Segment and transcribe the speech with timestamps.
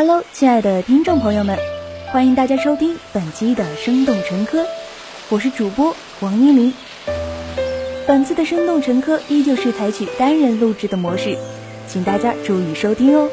[0.00, 1.58] Hello，亲爱的听众朋友们，
[2.10, 4.64] 欢迎大家收听本期的生动陈科，
[5.28, 6.72] 我是主播王一鸣。
[8.06, 11.36] 本次的生动陈科依旧是采取单人录制的模式，
[11.86, 13.28] 请大家注意收听哦。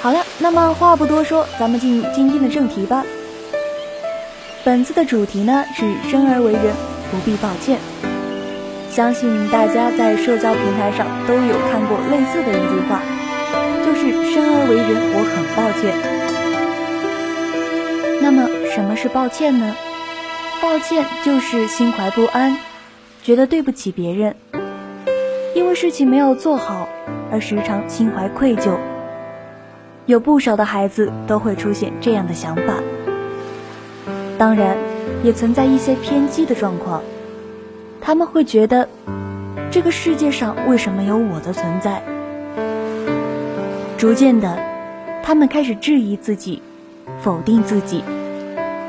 [0.00, 3.04] 好了，那么话不多说，咱们进入今天的正题吧。
[4.64, 6.74] 本次的主题呢是生而为人
[7.12, 7.78] 不必抱歉，
[8.90, 13.00] 相信大家在社交平台上都有看过类似的一句话。
[13.86, 15.94] 就是生而为人，我很抱歉。
[18.20, 19.76] 那么，什么是抱歉呢？
[20.60, 22.56] 抱歉就是心怀不安，
[23.22, 24.34] 觉得对不起别人，
[25.54, 26.88] 因为事情没有做好
[27.30, 28.76] 而时常心怀愧疚。
[30.06, 32.74] 有不少的孩子都会出现这样的想法。
[34.36, 34.76] 当然，
[35.22, 37.00] 也存在一些偏激的状况，
[38.00, 38.88] 他们会觉得
[39.70, 42.02] 这个世界上为什么有我的存在？
[43.98, 44.58] 逐渐的，
[45.22, 46.62] 他们开始质疑自己，
[47.22, 48.04] 否定自己，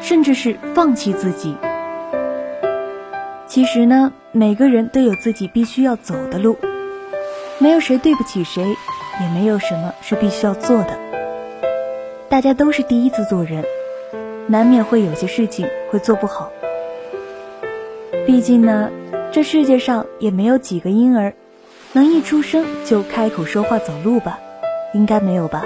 [0.00, 1.56] 甚至是放弃自己。
[3.48, 6.56] 其实呢，每个人都有自己必须要走的路，
[7.58, 8.64] 没有谁对不起谁，
[9.20, 10.96] 也没有什么是必须要做的。
[12.28, 13.64] 大家都是第一次做人，
[14.46, 16.48] 难免会有些事情会做不好。
[18.24, 18.88] 毕竟呢，
[19.32, 21.34] 这世界上也没有几个婴儿
[21.92, 24.38] 能一出生就开口说话走路吧。
[24.94, 25.64] 应该没有吧。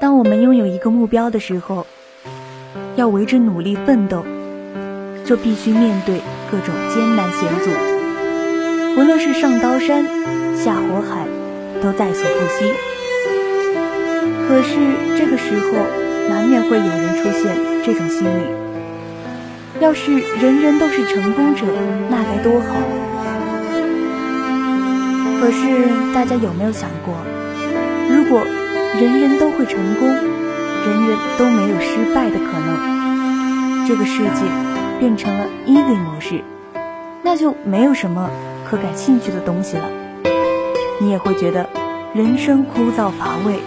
[0.00, 1.86] 当我们拥有一个目标的时候，
[2.96, 4.24] 要为之努力奋斗，
[5.24, 7.70] 就必须面对各种艰难险阻，
[8.98, 10.04] 无论是上刀山
[10.56, 11.26] 下火海，
[11.82, 12.72] 都在所不惜。
[14.46, 14.74] 可是
[15.18, 15.72] 这个时候，
[16.28, 18.44] 难免会有人出现这种心理：
[19.80, 21.64] 要是人人都是成功者，
[22.10, 22.76] 那该多好。
[25.44, 27.14] 可是，大家有没有想过，
[28.08, 28.42] 如果
[28.98, 34.40] 人人都会成功，人人都没有失败的可能，这个世界
[34.98, 36.40] 变成了 easy 模式，
[37.22, 38.30] 那就没有什么
[38.64, 39.84] 可感兴趣的东西了。
[40.98, 41.68] 你也会觉得
[42.14, 43.60] 人生枯燥乏味。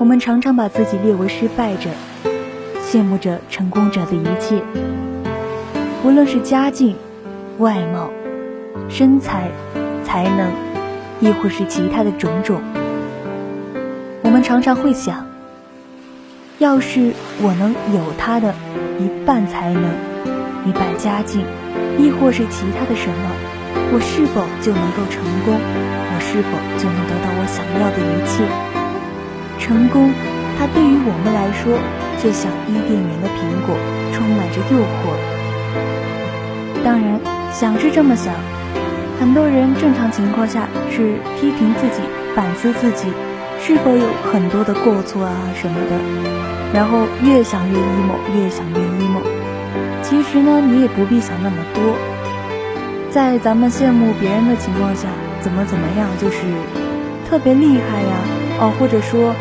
[0.00, 1.90] 我们常常把自己列为失败者，
[2.82, 4.60] 羡慕着成功者的一切，
[6.02, 6.96] 无论是家境、
[7.58, 8.10] 外貌、
[8.88, 9.52] 身材。
[10.14, 10.48] 才能，
[11.18, 12.62] 亦或是其他的种种，
[14.22, 15.26] 我们常常会想：
[16.58, 17.10] 要是
[17.42, 18.54] 我能有他的
[19.00, 19.82] 一半才能、
[20.64, 21.44] 一半家境，
[21.98, 23.26] 亦或是其他的什么，
[23.90, 25.58] 我是否就能够成功？
[25.58, 28.46] 我是否就能得到我想要的一切？
[29.58, 30.12] 成功，
[30.56, 31.74] 它对于我们来说，
[32.22, 33.74] 就像伊甸园的苹果，
[34.12, 35.10] 充满着诱惑。
[36.84, 37.18] 当然，
[37.52, 38.32] 想是这么想。
[39.24, 42.02] 很多人正常情况下是批评自己、
[42.36, 43.08] 反思自己
[43.58, 45.96] 是否有很多的过错啊什么的，
[46.74, 49.22] 然后越想越 emo，越想越 emo。
[50.02, 51.96] 其实呢，你也不必想那么多。
[53.10, 55.08] 在咱们羡慕别人的情况下，
[55.40, 56.42] 怎么怎么样，就是
[57.26, 58.16] 特别厉害呀，
[58.60, 59.32] 哦，或者说，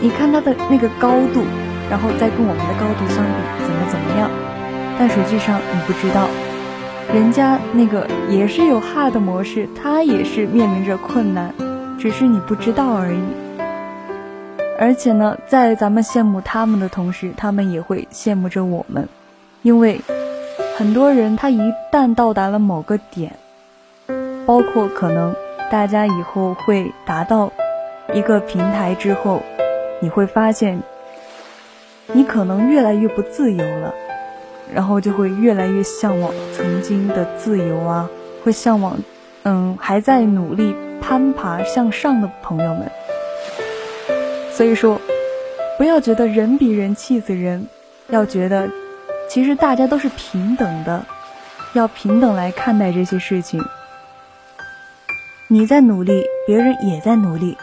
[0.00, 1.44] 你看他的那个高度，
[1.88, 4.28] 然后再跟我们的高度相比，怎么怎么样？
[4.98, 6.26] 但实际上你不知道。
[7.14, 11.54] 人家那个也是有 hard 模式，他也是面临着困难，
[11.98, 13.20] 只是你不知道而已。
[14.78, 19.08] 而且呢，在咱们羡慕他们的同时，他们也会羡慕着我们，
[19.62, 20.02] 因为
[20.76, 21.58] 很多人他一
[21.90, 23.32] 旦到达了某个点，
[24.44, 25.34] 包括可能
[25.70, 27.50] 大家以后会达到
[28.12, 29.42] 一个平台之后，
[30.00, 30.82] 你会发现，
[32.12, 33.94] 你可能越来越不自由了。
[34.74, 38.08] 然后就会越来越向往曾经的自由啊，
[38.44, 38.98] 会向往，
[39.44, 42.90] 嗯，还在努力攀爬向上的朋友们。
[44.52, 45.00] 所以说，
[45.76, 47.66] 不要觉得人比人气死人，
[48.08, 48.68] 要觉得，
[49.28, 51.04] 其实大家都是平等的，
[51.74, 53.64] 要平等来看待这些事情。
[55.46, 57.56] 你在努力，别人也在努力；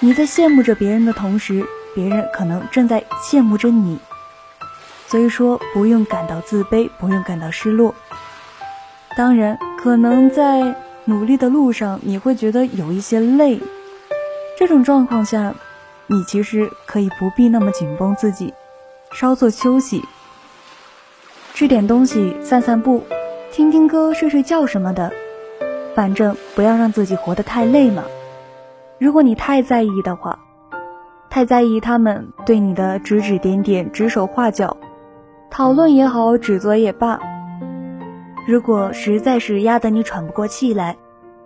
[0.00, 1.64] 你在羡慕着别人的同时，
[1.94, 3.98] 别人可能正在羡慕着你。
[5.10, 7.92] 所以说，不用感到自卑，不用感到失落。
[9.16, 13.60] 当然，可能在努力的路上，你会觉得有一些累。
[14.56, 15.52] 这种状况下，
[16.06, 18.54] 你其实可以不必那么紧绷自己，
[19.10, 20.04] 稍作休息，
[21.54, 23.02] 吃点东西，散散步，
[23.50, 25.12] 听听歌，睡睡觉什么的。
[25.92, 28.04] 反正不要让自己活得太累嘛。
[29.00, 30.38] 如果你太在意的话，
[31.28, 34.76] 太在意他们对你的指指点点、指手画脚。
[35.50, 37.18] 讨论也好，指责也罢，
[38.46, 40.96] 如果实在是压得你喘不过气来，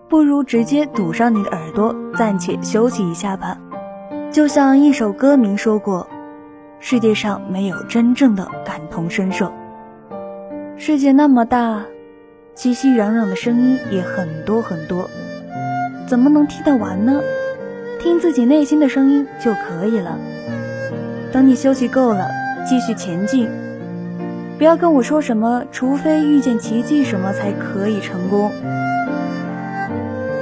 [0.08, 3.58] 不如直接堵上你的耳朵，暂且休息一下吧。
[4.30, 6.06] 就像一首歌名说过
[6.80, 9.50] ：“世界上没有真正的感同身受。”
[10.76, 11.84] 世界那么大，
[12.54, 15.08] 熙熙攘攘的声音也很多很多，
[16.06, 17.20] 怎么能听得完呢？
[18.00, 20.18] 听自己内心的声音就可以了。
[21.32, 22.28] 等你休息够了，
[22.68, 23.48] 继续前进。
[24.56, 28.50] 不要跟我说什么，除非遇见奇迹，什么才可以成功？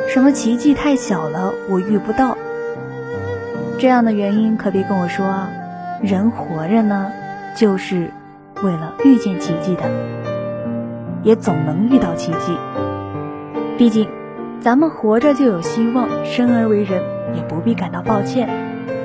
[0.09, 2.37] 什么奇迹太小了，我遇不到。
[3.79, 5.49] 这样的原因可别跟我说啊！
[6.03, 7.11] 人活着呢，
[7.57, 8.11] 就是
[8.63, 9.83] 为了遇见奇迹的，
[11.23, 12.59] 也总能遇到奇迹。
[13.79, 14.09] 毕竟，
[14.61, 17.03] 咱们活着就有希望，生而为人
[17.35, 18.49] 也不必感到抱歉。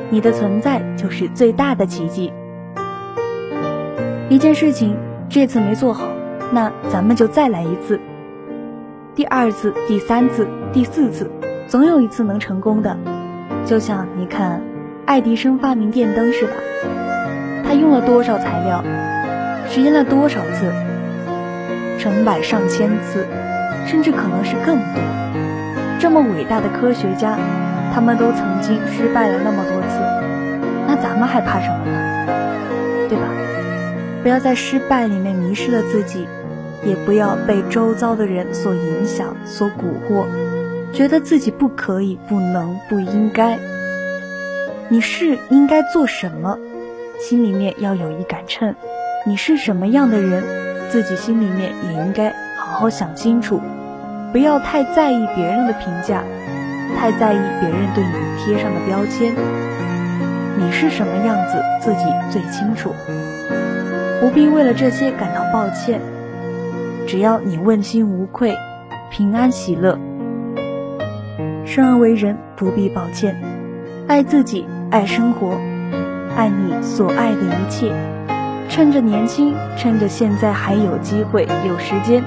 [0.09, 2.33] 你的存在就是最大的奇迹。
[4.29, 4.97] 一件事情
[5.29, 6.09] 这次没做好，
[6.51, 7.97] 那咱们就再来一次。
[9.15, 11.31] 第二次、第三次、第四次，
[11.65, 12.97] 总有一次能成功的。
[13.65, 14.61] 就像你看，
[15.05, 16.53] 爱迪生发明电灯是吧，
[17.65, 18.83] 他用了多少材料，
[19.69, 20.73] 实验了多少次，
[21.97, 23.25] 成百上千次，
[23.85, 25.01] 甚至可能是更多。
[25.99, 27.37] 这么伟大的科学家，
[27.93, 30.01] 他们都曾经失败了那么多次，
[30.85, 32.16] 那咱们还怕什么呢？
[34.21, 36.27] 不要在失败里面迷失了自己，
[36.83, 40.25] 也不要被周遭的人所影响、所蛊惑，
[40.91, 43.57] 觉得自己不可以、不能、不应该。
[44.89, 46.57] 你是应该做什么，
[47.19, 48.73] 心里面要有一杆秤。
[49.25, 50.43] 你是什么样的人，
[50.89, 53.61] 自己心里面也应该好好想清楚，
[54.31, 56.23] 不要太在意别人的评价，
[56.97, 59.33] 太在意别人对你贴上的标签。
[60.57, 62.93] 你是什么样子，自己最清楚。
[64.19, 66.01] 不必为了这些感到抱歉，
[67.05, 68.55] 只要你问心无愧，
[69.11, 69.97] 平安喜乐。
[71.65, 73.35] 生而为人，不必抱歉，
[74.07, 75.59] 爱自己，爱生活，
[76.35, 77.93] 爱你所爱的一切。
[78.69, 82.23] 趁着年轻，趁着现在还有机会、有时间，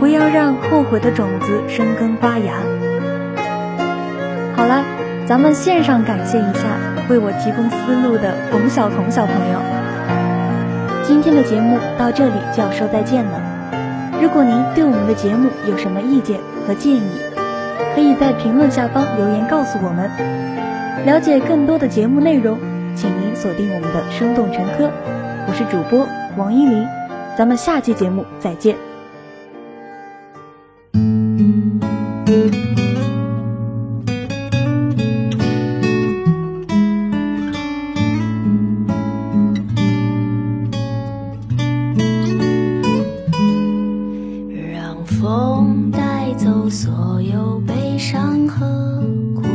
[0.00, 2.54] 不要让后悔的种子生根发芽。
[4.56, 4.82] 好了，
[5.24, 6.76] 咱们线上感谢一下
[7.08, 9.79] 为我提供思路的冯晓彤小朋友。
[11.10, 13.42] 今天的节目到这里就要说再见了。
[14.22, 17.10] 如果您对我们的节目有什么意见和建议，
[17.96, 20.08] 可以在评论下方留言告诉我们。
[21.04, 22.56] 了解更多的节目内容，
[22.94, 24.88] 请您锁定我们的生动成科。
[25.48, 26.86] 我是主播王一鸣，
[27.36, 28.76] 咱们下期节目再见。
[45.18, 48.64] 风带走所有悲伤和
[49.34, 49.49] 苦。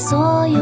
[0.00, 0.58] 所有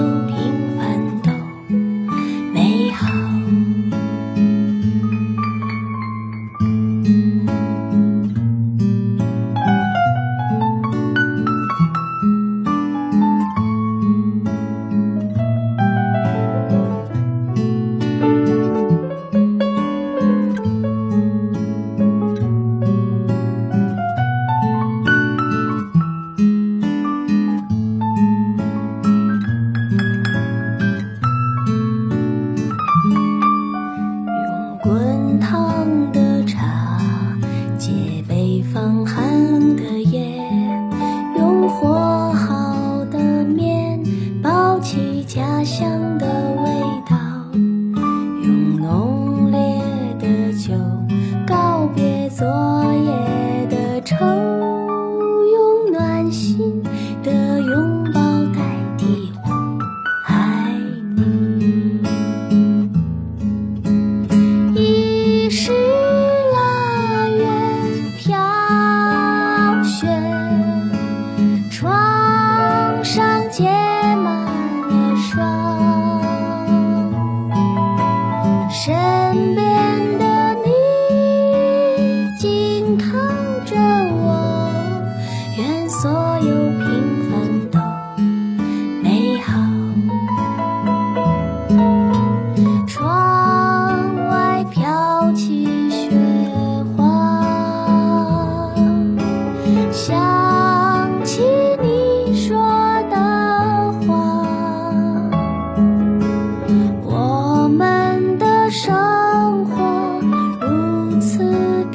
[45.28, 46.38] 家乡的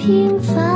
[0.04, 0.73] 平凡。